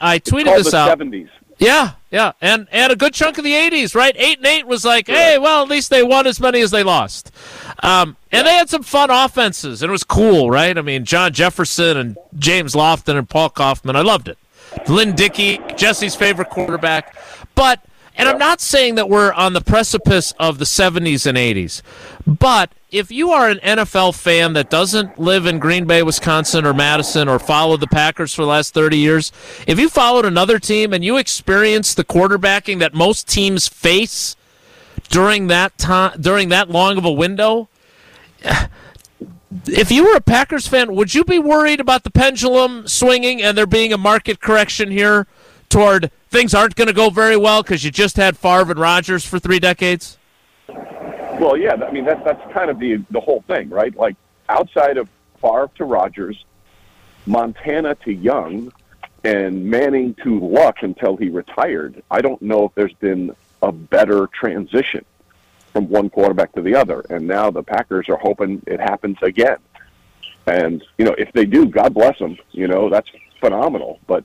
[0.00, 0.98] I I tweeted this the out.
[0.98, 1.28] 70s.
[1.62, 4.14] Yeah, yeah, and and a good chunk of the '80s, right?
[4.18, 6.82] Eight and eight was like, hey, well, at least they won as many as they
[6.82, 7.30] lost.
[7.84, 10.76] Um, and they had some fun offenses, and it was cool, right?
[10.76, 14.38] I mean, John Jefferson and James Lofton and Paul Coffman, I loved it.
[14.88, 17.16] Lynn Dickey, Jesse's favorite quarterback,
[17.54, 17.80] but
[18.16, 21.80] and I'm not saying that we're on the precipice of the 70s and 80s,
[22.26, 26.74] but if you are an NFL fan that doesn't live in Green Bay, Wisconsin, or
[26.74, 29.32] Madison, or follow the Packers for the last 30 years,
[29.66, 34.36] if you followed another team and you experienced the quarterbacking that most teams face
[35.08, 37.70] during that time, during that long of a window,
[39.66, 43.56] if you were a Packers fan, would you be worried about the pendulum swinging and
[43.56, 45.26] there being a market correction here
[45.70, 49.24] toward things aren't going to go very well because you just had Favre and Rodgers
[49.24, 50.18] for three decades?
[51.42, 53.92] Well, yeah, I mean that that's kind of the the whole thing, right?
[53.96, 54.14] Like
[54.48, 55.08] outside of
[55.40, 56.44] Favre to Rodgers,
[57.26, 58.72] Montana to Young,
[59.24, 64.28] and Manning to Luck until he retired, I don't know if there's been a better
[64.28, 65.04] transition.
[65.72, 67.04] from one quarterback to the other.
[67.10, 69.56] And now the Packers are hoping it happens again.
[70.46, 72.36] And you know, if they do, God bless them.
[72.50, 73.08] You know, that's
[73.40, 74.00] phenomenal.
[74.06, 74.24] But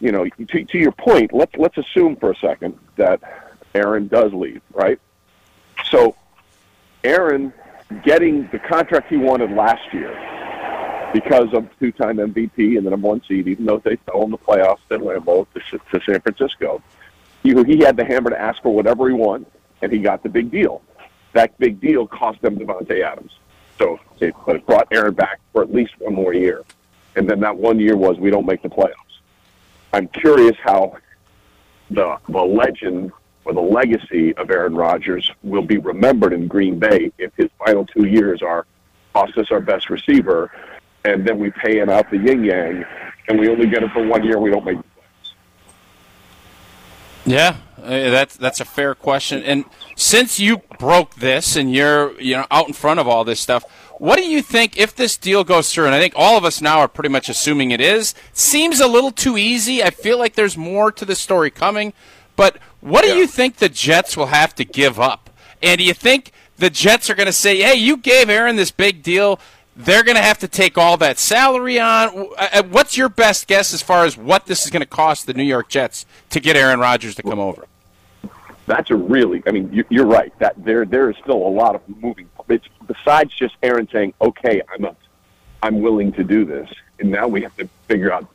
[0.00, 3.20] you know, to, to your point, let's let's assume for a second that
[3.74, 4.98] Aaron does leave, right?
[5.90, 6.16] So,
[7.04, 7.52] Aaron
[8.04, 10.10] getting the contract he wanted last year
[11.12, 14.38] because of two-time MVP and the number one seed, even though they fell in the
[14.38, 16.82] playoffs at Lambeau to, to San Francisco,
[17.42, 19.46] he, he had the hammer to ask for whatever he wanted,
[19.82, 20.82] and he got the big deal.
[21.32, 23.32] That big deal cost them Davante Adams.
[23.78, 26.62] So it, but it brought Aaron back for at least one more year.
[27.16, 28.94] And then that one year was we don't make the playoffs.
[29.92, 30.96] I'm curious how
[31.90, 33.10] the the legend
[33.44, 37.86] or the legacy of Aaron Rodgers will be remembered in Green Bay if his final
[37.86, 38.66] two years are
[39.12, 40.50] cost us our best receiver,
[41.04, 42.84] and then we pay him out the yin yang,
[43.28, 44.38] and we only get him for one year.
[44.38, 44.78] We don't make.
[47.26, 49.42] Yeah, uh, that's that's a fair question.
[49.42, 49.64] And
[49.96, 53.64] since you broke this and you're you know out in front of all this stuff,
[53.98, 55.86] what do you think if this deal goes through?
[55.86, 58.14] And I think all of us now are pretty much assuming it is.
[58.32, 59.82] Seems a little too easy.
[59.82, 61.92] I feel like there's more to the story coming.
[62.40, 65.28] But what do you think the Jets will have to give up?
[65.62, 68.70] And do you think the Jets are going to say, "Hey, you gave Aaron this
[68.70, 69.38] big deal"?
[69.76, 72.08] They're going to have to take all that salary on.
[72.38, 75.26] Uh, uh, What's your best guess as far as what this is going to cost
[75.26, 77.66] the New York Jets to get Aaron Rodgers to come over?
[78.64, 79.42] That's a really.
[79.46, 80.32] I mean, you- you're right.
[80.38, 82.26] That there there is still a lot of moving.
[82.48, 84.96] It's besides just Aaron saying, "Okay, I'm
[85.62, 88.26] I'm willing to do this," and now we have to figure out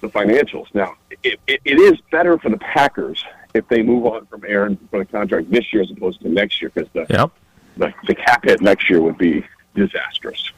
[0.00, 0.66] the financials.
[0.74, 4.76] Now, it, it, it is better for the Packers if they move on from Aaron
[4.90, 7.30] for the contract this year as opposed to next year because the, Yep.
[7.76, 10.52] the the cap hit next year would be disastrous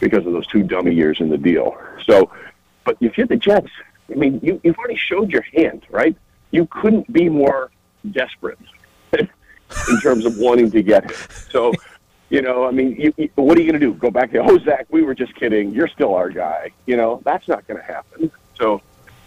[0.00, 1.76] because of those two dummy years in the deal.
[2.06, 2.30] So,
[2.84, 3.70] but if you're the Jets,
[4.10, 6.16] I mean, you, you've already showed your hand, right?
[6.50, 7.70] You couldn't be more
[8.12, 8.58] desperate
[9.18, 11.16] in terms of wanting to get him.
[11.50, 11.72] So,
[12.30, 13.94] you know, I mean, you, you, what are you going to do?
[13.94, 15.72] Go back to, oh, Zach, we were just kidding.
[15.72, 16.70] You're still our guy.
[16.86, 18.30] You know, that's not going to happen.
[18.58, 18.82] So,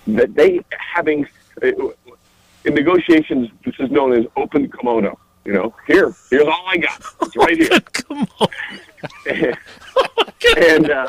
[0.07, 1.27] that they having
[1.61, 5.17] in negotiations, this is known as open kimono.
[5.45, 7.01] You know, here, here's all I got.
[7.21, 7.79] It's right here.
[7.79, 8.47] Come on.
[10.57, 11.07] and uh,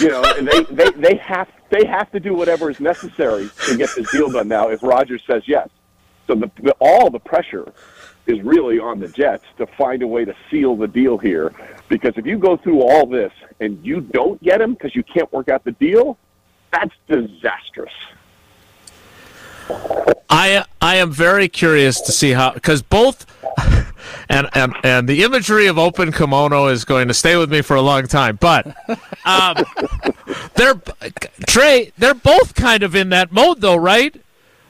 [0.00, 3.76] you know, and they, they they have they have to do whatever is necessary to
[3.76, 4.68] get this deal done now.
[4.68, 5.68] If Rodgers says yes,
[6.26, 7.70] so the, the all the pressure
[8.26, 11.52] is really on the Jets to find a way to seal the deal here.
[11.88, 15.30] Because if you go through all this and you don't get him because you can't
[15.32, 16.16] work out the deal,
[16.72, 17.92] that's disastrous.
[20.28, 23.26] I I am very curious to see how because both
[24.28, 27.76] and and and the imagery of open kimono is going to stay with me for
[27.76, 28.36] a long time.
[28.40, 28.66] But
[29.24, 29.56] um,
[30.54, 30.80] they're
[31.46, 34.20] Trey, they're both kind of in that mode though, right?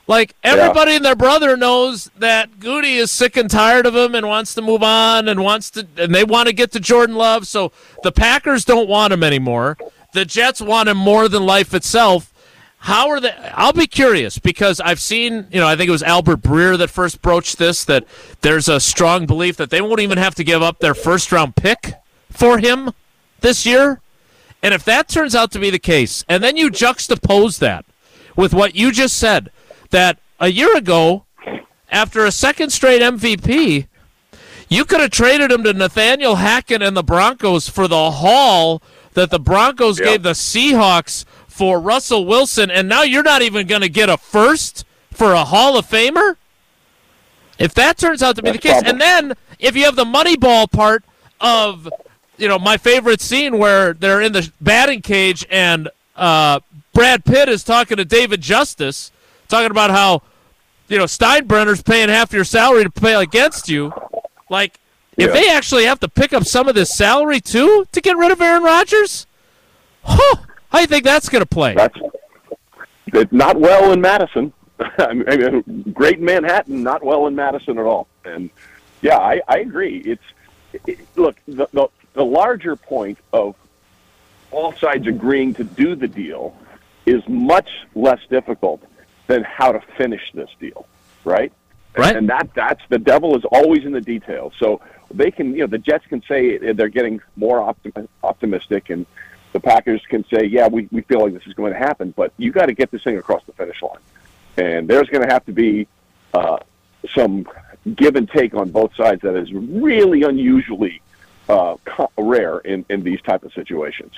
[0.09, 4.27] Like everybody and their brother knows that Goody is sick and tired of him and
[4.27, 7.47] wants to move on and wants to and they want to get to Jordan Love.
[7.47, 9.79] So the Packers don't want him anymore.
[10.13, 12.33] The Jets want him more than life itself.
[12.79, 13.33] How are they?
[13.55, 16.91] I'll be curious because I've seen, you know, I think it was Albert Breer that
[16.91, 18.05] first broached this that
[18.41, 21.57] there's a strong belief that they won't even have to give up their first round
[21.57, 21.95] pick
[22.31, 22.91] for him
[23.41, 24.01] this year.
[24.63, 27.85] And if that turns out to be the case, and then you juxtapose that
[28.37, 29.51] with what you just said,
[29.91, 31.25] that a year ago,
[31.91, 33.87] after a second straight MVP,
[34.69, 38.83] you could have traded him to Nathaniel Hackett and the Broncos for the haul
[39.15, 40.07] that the Broncos Yeah.
[40.07, 44.17] gave the Seahawks for Russell Wilson, and now you're not even going to get a
[44.17, 46.37] first for a Hall of Famer?
[47.59, 50.05] If that turns out to be That's the case, and then if you have the
[50.05, 51.05] Moneyball part
[51.41, 51.89] of,
[52.39, 56.61] you know, my favorite scene where they're in the batting cage and uh,
[56.95, 59.13] Brad Pitt is talking to David Justice,
[59.49, 60.23] talking about how,
[60.89, 63.93] you know, Steinbrenner's paying half your salary to play against you.
[64.51, 64.79] Like,
[65.17, 65.33] if Yeah.
[65.33, 68.41] they actually have to pick up some of this salary too to get rid of
[68.41, 69.27] Aaron Rodgers,
[70.03, 70.37] huh,
[70.71, 71.75] how do you think that's going to play?
[71.75, 74.53] That's not well in Madison.
[74.99, 78.09] I mean, great in Manhattan, not well in Madison at all.
[78.25, 78.51] And
[79.03, 79.99] yeah, I, I agree.
[79.99, 80.23] It's
[80.87, 83.55] it, look the, the the larger point of
[84.51, 86.57] all sides agreeing to do the deal
[87.07, 88.83] is much less difficult
[89.27, 90.87] than how to finish this deal,
[91.25, 91.53] right?
[91.97, 92.17] Right.
[92.17, 94.53] And that that's the devil is always in the details.
[94.59, 94.81] So
[95.15, 99.07] they can, you know, the Jets can say they're getting more optim- optimistic, and
[99.53, 102.33] the Packers can say, yeah, we, we feel like this is going to happen, but
[102.37, 104.01] you got to get this thing across the finish line.
[104.57, 105.87] And there's going to have to be
[106.35, 106.59] uh,
[107.15, 107.47] some
[107.95, 111.03] give and take on both sides that is really unusually
[111.49, 111.77] uh,
[112.17, 114.15] rare in, in these type of situations.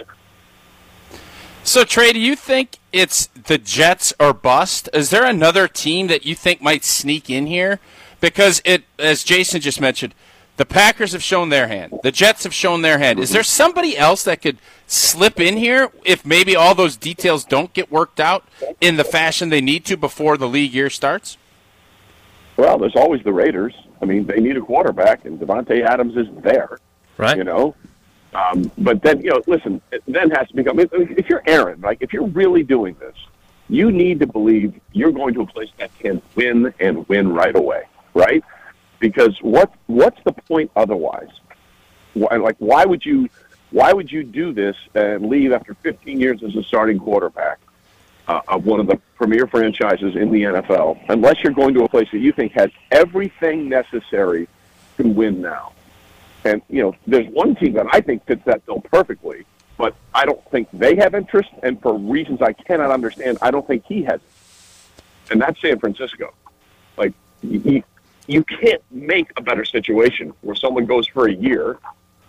[1.62, 4.88] So, Trey, do you think it's the Jets or bust?
[4.92, 7.80] Is there another team that you think might sneak in here?
[8.24, 10.14] because it, as Jason just mentioned,
[10.56, 11.98] the Packers have shown their hand.
[12.02, 13.18] The Jets have shown their hand.
[13.18, 17.72] Is there somebody else that could slip in here if maybe all those details don't
[17.72, 18.44] get worked out
[18.80, 21.36] in the fashion they need to before the league year starts?
[22.56, 23.74] Well, there's always the Raiders.
[24.00, 26.78] I mean, they need a quarterback, and Davante Adams is there.
[27.16, 27.36] Right.
[27.36, 27.74] You know,
[28.34, 30.78] um, but then you know, listen, it then has to become.
[30.80, 33.14] If you're Aaron, like if you're really doing this,
[33.68, 37.54] you need to believe you're going to a place that can win and win right
[37.54, 38.42] away, right?
[39.04, 41.28] Because what what's the point otherwise?
[42.14, 43.28] Why, like, why would you
[43.70, 47.58] why would you do this and leave after 15 years as a starting quarterback
[48.28, 51.88] uh, of one of the premier franchises in the NFL, unless you're going to a
[51.90, 54.48] place that you think has everything necessary
[54.96, 55.74] to win now?
[56.46, 59.44] And you know, there's one team that I think fits that bill perfectly,
[59.76, 63.66] but I don't think they have interest, and for reasons I cannot understand, I don't
[63.66, 64.14] think he has.
[64.14, 65.32] It.
[65.32, 66.32] And that's San Francisco.
[66.96, 67.12] Like
[67.42, 67.82] you,
[68.26, 71.78] you can't make a better situation where someone goes for a year,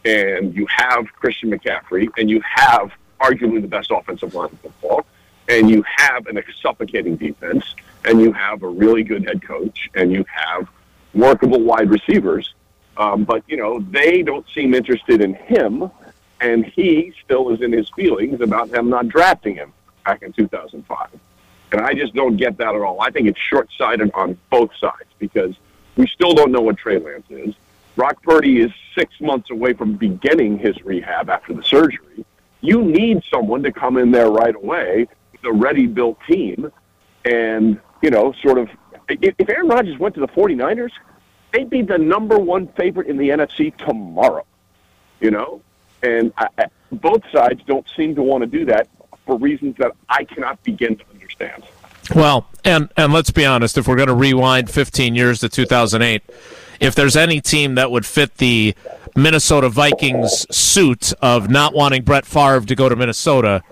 [0.03, 5.05] and you have Christian McCaffrey, and you have arguably the best offensive line in football,
[5.47, 10.11] and you have an suffocating defense, and you have a really good head coach, and
[10.11, 10.67] you have
[11.13, 12.53] workable wide receivers
[12.97, 15.89] um, but you know, they don't seem interested in him,
[16.39, 19.73] and he still is in his feelings about them not drafting him
[20.05, 21.09] back in 2005.
[21.71, 23.01] And I just don't get that at all.
[23.01, 25.55] I think it's short-sighted on both sides because
[25.95, 27.55] we still don't know what Trey Lance is.
[27.95, 32.25] Brock Purdy is six months away from beginning his rehab after the surgery.
[32.61, 36.71] You need someone to come in there right away with a ready-built team,
[37.23, 38.69] and you know, sort of.
[39.07, 40.91] If Aaron Rodgers went to the 49ers,
[41.51, 44.45] they'd be the number one favorite in the NFC tomorrow.
[45.19, 45.61] You know,
[46.01, 48.89] and I, both sides don't seem to want to do that
[49.25, 51.63] for reasons that I cannot begin to understand.
[52.13, 56.21] Well, and and let's be honest, if we're going to rewind 15 years to 2008,
[56.79, 58.75] if there's any team that would fit the
[59.15, 63.63] Minnesota Vikings suit of not wanting Brett Favre to go to Minnesota,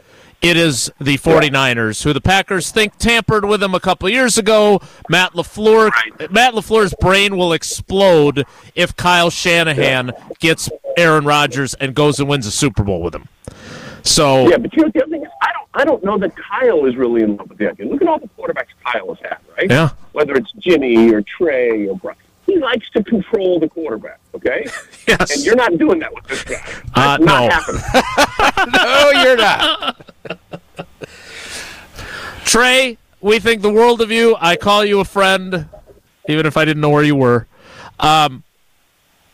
[0.41, 4.81] it is the 49ers, who the Packers think tampered with him a couple years ago.
[5.09, 6.31] Matt LaFleur, Right.
[6.31, 12.45] Matt LaFleur's brain will explode if Kyle Shanahan gets Aaron Rodgers and goes and wins
[12.47, 13.27] a Super Bowl with him.
[14.01, 16.85] So Yeah, but you know the other thing is, I I don't know that Kyle
[16.85, 17.87] is really in love with the idea.
[17.87, 19.69] Look at all the quarterbacks Kyle has had, right?
[19.69, 19.89] Yeah.
[20.11, 24.19] Whether it's Jimmy or Trey or Brian, he likes to control the quarterback.
[24.35, 24.65] Okay,
[25.07, 26.61] yes, and you're not doing that with this guy.
[26.63, 27.49] That's Uh, not no.
[27.49, 27.81] happening.
[28.73, 29.97] No, you're not.
[32.45, 34.35] Trey, we think the world of you.
[34.39, 35.67] I call you a friend,
[36.27, 37.47] even if I didn't know where you were.
[37.99, 38.43] Um,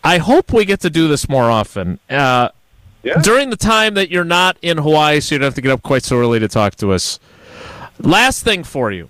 [0.03, 1.99] I hope we get to do this more often.
[2.09, 2.49] Uh,
[3.03, 3.21] Yeah.
[3.21, 5.81] During the time that you're not in Hawaii, so you don't have to get up
[5.81, 7.19] quite so early to talk to us.
[7.99, 9.09] Last thing for you.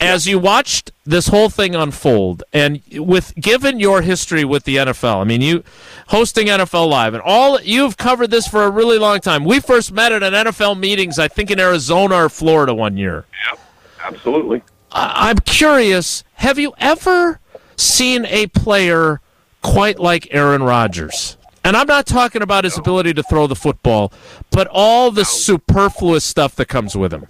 [0.00, 5.20] As you watched this whole thing unfold, and with given your history with the NFL,
[5.20, 5.64] I mean, you
[6.08, 9.44] hosting NFL Live, and all you've covered this for a really long time.
[9.44, 13.24] We first met at an NFL meetings, I think in Arizona or Florida one year.
[13.50, 13.60] Yep,
[14.04, 14.62] absolutely.
[14.92, 16.22] I- I'm curious.
[16.34, 17.40] Have you ever
[17.74, 19.20] seen a player
[19.62, 21.36] quite like Aaron Rodgers?
[21.68, 24.10] And I'm not talking about his ability to throw the football,
[24.50, 27.26] but all the superfluous stuff that comes with him.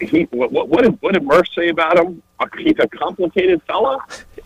[0.00, 2.22] He, what, what, what did what did Murph say about him?
[2.40, 3.98] Uh, He's a complicated fella.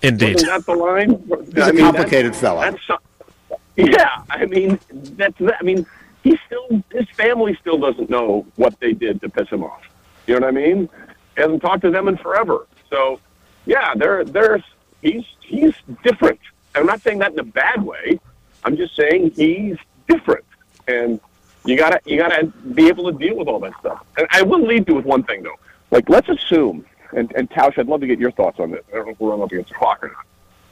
[0.03, 0.35] Indeed.
[0.35, 1.11] Wasn't that the line?
[1.55, 2.73] He's a complicated fella.
[2.73, 5.41] That's, yeah, I mean that's.
[5.41, 5.87] I mean
[6.25, 9.85] he still his family still doesn't know what they did to piss him off.
[10.27, 10.89] You know what I mean?
[11.37, 12.67] He hasn't talked to them in forever.
[12.91, 13.21] So
[13.65, 14.65] yeah, they're they're
[15.03, 16.41] he's he's different.
[16.75, 18.19] I'm not saying that in a bad way.
[18.67, 19.77] I'm just saying he's
[20.09, 20.45] different,
[20.89, 21.21] and
[21.65, 24.05] you gotta you gotta be able to deal with all that stuff.
[24.19, 25.55] And I will lead you with one thing though.
[25.93, 28.83] Like let's assume, and and Tausch, I'd love to get your thoughts on this.
[28.93, 30.27] I don't know if we're up against the clock or not.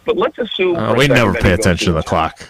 [0.05, 2.09] But let's assume Uh, we never pay attention to the Jets.
[2.11, 2.42] clock.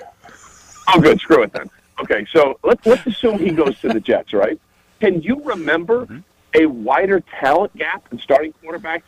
[0.89, 1.21] Oh, good.
[1.21, 1.71] Screw it then.
[2.01, 4.59] Okay, so let's let's assume he goes to the Jets, right?
[5.01, 6.09] Can you remember
[6.55, 9.03] a wider talent gap in starting quarterbacks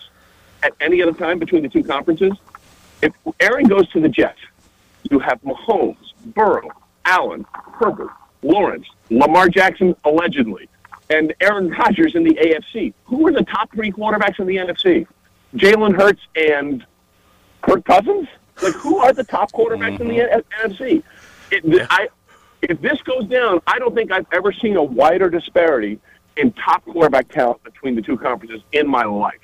[0.62, 2.32] at any other time between the two conferences?
[3.02, 4.38] If Aaron goes to the Jets,
[5.10, 5.96] you have Mahomes,
[6.26, 6.68] Burrow,
[7.04, 8.10] Allen, Herbert,
[8.42, 10.68] Lawrence, Lamar Jackson allegedly,
[11.10, 12.92] and Aaron Rodgers in the AFC.
[13.04, 15.06] Who are the top three quarterbacks in the NFC?
[15.54, 16.84] Jalen Hurts and
[17.62, 18.28] Kirk Cousins?
[18.62, 20.72] Like, who are the top quarterbacks in the mm-hmm.
[20.72, 21.02] NFC?
[21.50, 22.08] It, I,
[22.62, 26.00] if this goes down, I don't think I've ever seen a wider disparity
[26.36, 29.34] in top quarterback talent between the two conferences in my life.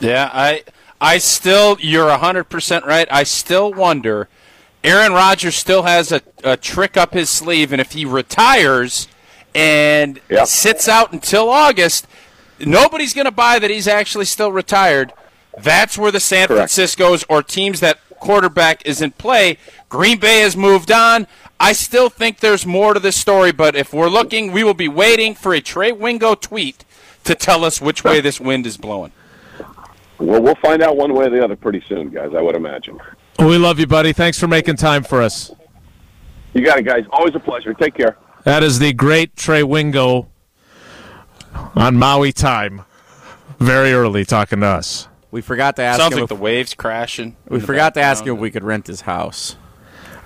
[0.00, 0.64] Yeah, I
[1.00, 3.06] I still you're 100% right.
[3.10, 4.28] I still wonder
[4.82, 9.08] Aaron Rodgers still has a, a trick up his sleeve and if he retires
[9.54, 10.46] and Yep.
[10.46, 12.06] sits out until August,
[12.58, 15.12] nobody's going to buy that he's actually still retired.
[15.62, 16.58] That's where the San Correct.
[16.58, 19.58] Francisco's or teams that quarterback is in play.
[19.88, 21.26] Green Bay has moved on.
[21.60, 24.88] I still think there's more to this story, but if we're looking, we will be
[24.88, 26.84] waiting for a Trey Wingo tweet
[27.24, 29.12] to tell us which way this wind is blowing.
[30.18, 32.32] Well, we'll find out one way or the other pretty soon, guys.
[32.36, 32.98] I would imagine.
[33.38, 34.12] We love you, buddy.
[34.12, 35.52] Thanks for making time for us.
[36.52, 37.04] You got it, guys.
[37.10, 37.74] Always a pleasure.
[37.74, 38.16] Take care.
[38.44, 40.28] That is the great Trey Wingo
[41.74, 42.82] on Maui time.
[43.58, 45.08] Very early talking to us.
[45.30, 46.20] We forgot to ask Sounds him.
[46.20, 47.36] like if, the waves crashing.
[47.48, 49.56] we forgot to ask him if we could rent his house.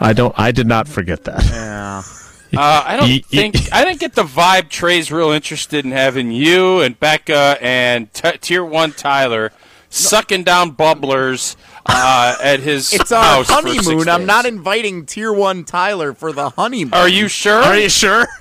[0.00, 0.34] I don't.
[0.38, 1.44] I did not forget that.
[1.44, 2.02] Yeah.
[2.50, 4.70] Uh, I don't Ye- ye- think I didn't get the vibe.
[4.70, 9.52] Trey's real interested in having you and Becca and t- Tier One Tyler
[9.98, 14.08] sucking down bubblers uh, at his It's our house for six honeymoon.
[14.08, 14.26] I'm days.
[14.26, 16.94] not inviting Tier One Tyler for the honeymoon.
[16.94, 17.54] Are you sure?
[17.62, 18.26] Are you sure?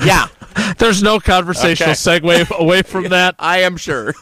[0.00, 0.28] Yeah,
[0.78, 1.98] There's no conversational Okay.
[2.20, 3.34] segue away from that.
[3.38, 4.14] I am sure.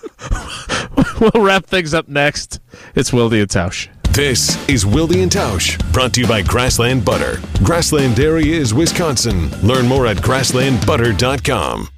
[1.21, 2.61] We'll wrap things up next.
[2.95, 3.89] It's Wildy and Tausch.
[4.17, 7.39] This is Wildy and Tausch, brought to you by Grassland Butter.
[7.63, 9.51] Grassland Dairy is Wisconsin.
[9.61, 11.91] Learn more at grasslandbutter.com.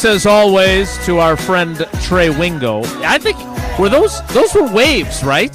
[0.00, 2.80] Thanks as always to our friend Trey Wingo.
[3.04, 3.36] I think
[3.78, 5.52] were those those were waves, right?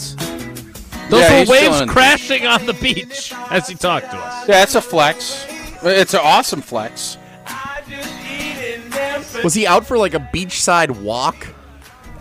[1.09, 1.87] Those Yeah, were waves chilling.
[1.89, 4.47] crashing on the beach as he talked to us.
[4.47, 5.47] Yeah, it's a flex.
[5.81, 7.17] It's an awesome flex.
[7.47, 11.47] I just eating them Was he out for like a beachside walk?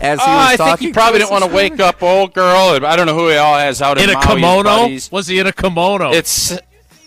[0.01, 2.33] As he Oh, was I think talking he probably didn't want to wake up old
[2.33, 2.83] girl.
[2.83, 4.63] I don't know who he all has out in, In a Maui, kimono?
[4.63, 5.11] buddies.
[5.11, 6.11] Was he in a kimono?
[6.11, 6.57] It's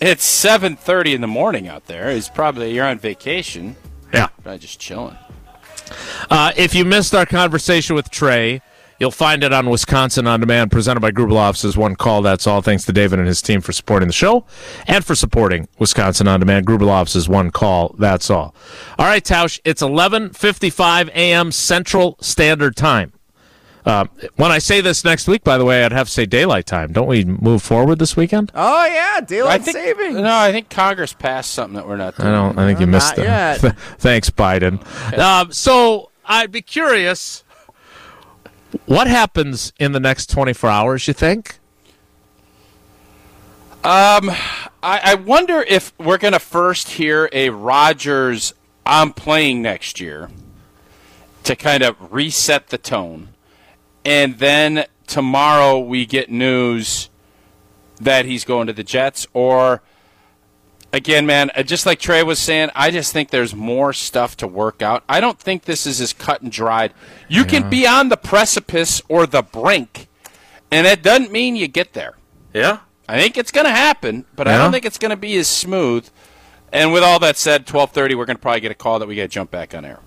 [0.01, 2.13] it's seven thirty in the morning out there.
[2.13, 3.75] He's probably you're on vacation.
[4.13, 4.29] Yeah.
[4.43, 5.17] Probably just chilling.
[6.31, 8.61] Uh, if you missed our conversation with Trey,
[8.99, 11.77] you'll find it on Wisconsin On Demand, presented by Grubel Offices.
[11.77, 12.61] One call, that's all.
[12.61, 14.45] Thanks to David and his team for supporting the show
[14.87, 16.67] and for supporting Wisconsin On Demand.
[16.67, 18.55] Grubel Offices, one call, that's all.
[18.99, 21.53] All right, Tausch, it's 11.55 a.m.
[21.53, 23.13] Central Standard Time.
[23.89, 24.05] Uh,
[24.37, 26.93] when I say this next week, by the way, I'd have to say daylight time.
[26.93, 28.53] Don't we move forward this weekend?
[28.55, 30.15] Oh yeah, daylight I think savings.
[30.17, 32.29] no, I think Congress passed something that we're not doing.
[32.29, 32.59] I don't.
[32.59, 33.63] I think you missed not that.
[33.63, 33.79] yet.
[33.99, 34.85] Thanks, Biden.
[35.19, 37.45] Um, so I'd be curious.
[38.85, 41.09] What happens in the next 24 hours?
[41.09, 41.59] You think?
[43.83, 48.53] I, I wonder if we're going to first hear a Rodgers
[48.85, 50.29] "I'm playing next year"
[51.45, 53.31] to kind of reset the tone,
[54.05, 57.11] and then tomorrow we get news
[58.01, 59.27] that he's going to the Jets.
[59.33, 59.83] Or
[60.93, 64.47] again, man, uh, just like Trey was saying, I just think there's more stuff to
[64.47, 65.03] work out.
[65.09, 66.95] I don't think this is as cut and dried.
[67.29, 70.09] You can be on the precipice or the brink,
[70.71, 72.17] and it doesn't mean you get there.
[72.55, 72.81] Yeah.
[73.09, 75.49] I think it's going to happen, but I don't think it's going to be as
[75.49, 76.09] smooth.
[76.71, 79.09] And with all that said, twelve thirty, we're going to probably get a call that
[79.09, 80.01] we got to jump back on air.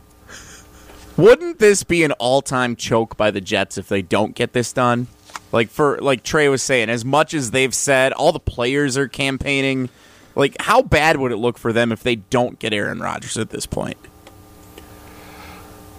[1.17, 5.07] Wouldn't this be an all-time choke by the Jets if they don't get this done?
[5.51, 9.07] Like for like Trey was saying, as much as they've said, all the players are
[9.07, 9.89] campaigning.
[10.33, 13.49] Like, how bad would it look for them if they don't get Aaron Rodgers at
[13.49, 13.97] this point?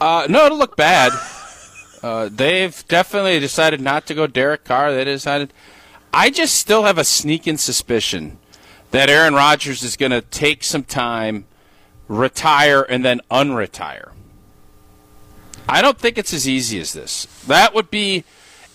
[0.00, 1.12] Uh, no, it'll look bad.
[2.02, 4.92] Uh, they've definitely decided not to go Derek Carr.
[4.92, 5.52] They decided.
[6.14, 8.38] I just still have a sneaking suspicion
[8.90, 11.46] that Aaron Rodgers is going to take some time,
[12.08, 14.12] retire, and then unretire.
[15.68, 17.26] I don't think it's as easy as this.
[17.46, 18.24] That would be,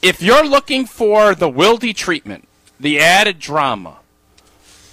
[0.01, 2.47] if you're looking for the Wildy treatment,
[2.79, 3.97] the added drama,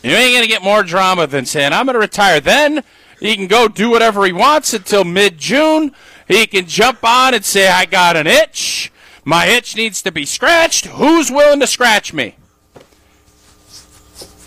[0.02, 2.40] you ain't going to get more drama than saying, I'm going to retire.
[2.40, 2.84] Then
[3.20, 5.92] he can go do whatever he wants until mid June.
[6.28, 8.92] He can jump on and say, I got an itch.
[9.24, 10.86] My itch needs to be scratched.
[10.86, 12.36] Who's willing to scratch me?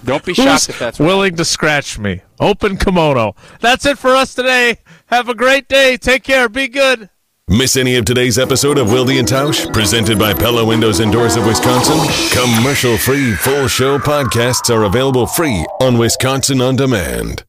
[0.05, 2.21] Don't be shocked Who's if that's willing to scratch me?
[2.39, 3.35] Open kimono.
[3.59, 4.77] That's it for us today.
[5.07, 5.97] Have a great day.
[5.97, 6.47] Take care.
[6.47, 7.09] Be good.
[7.49, 11.37] Miss any of today's episode of Wildy and Tausch, presented by Pella Windows and Doors
[11.37, 11.97] of Wisconsin?
[12.37, 17.46] Commercial free full show podcasts are available free on Wisconsin On Demand.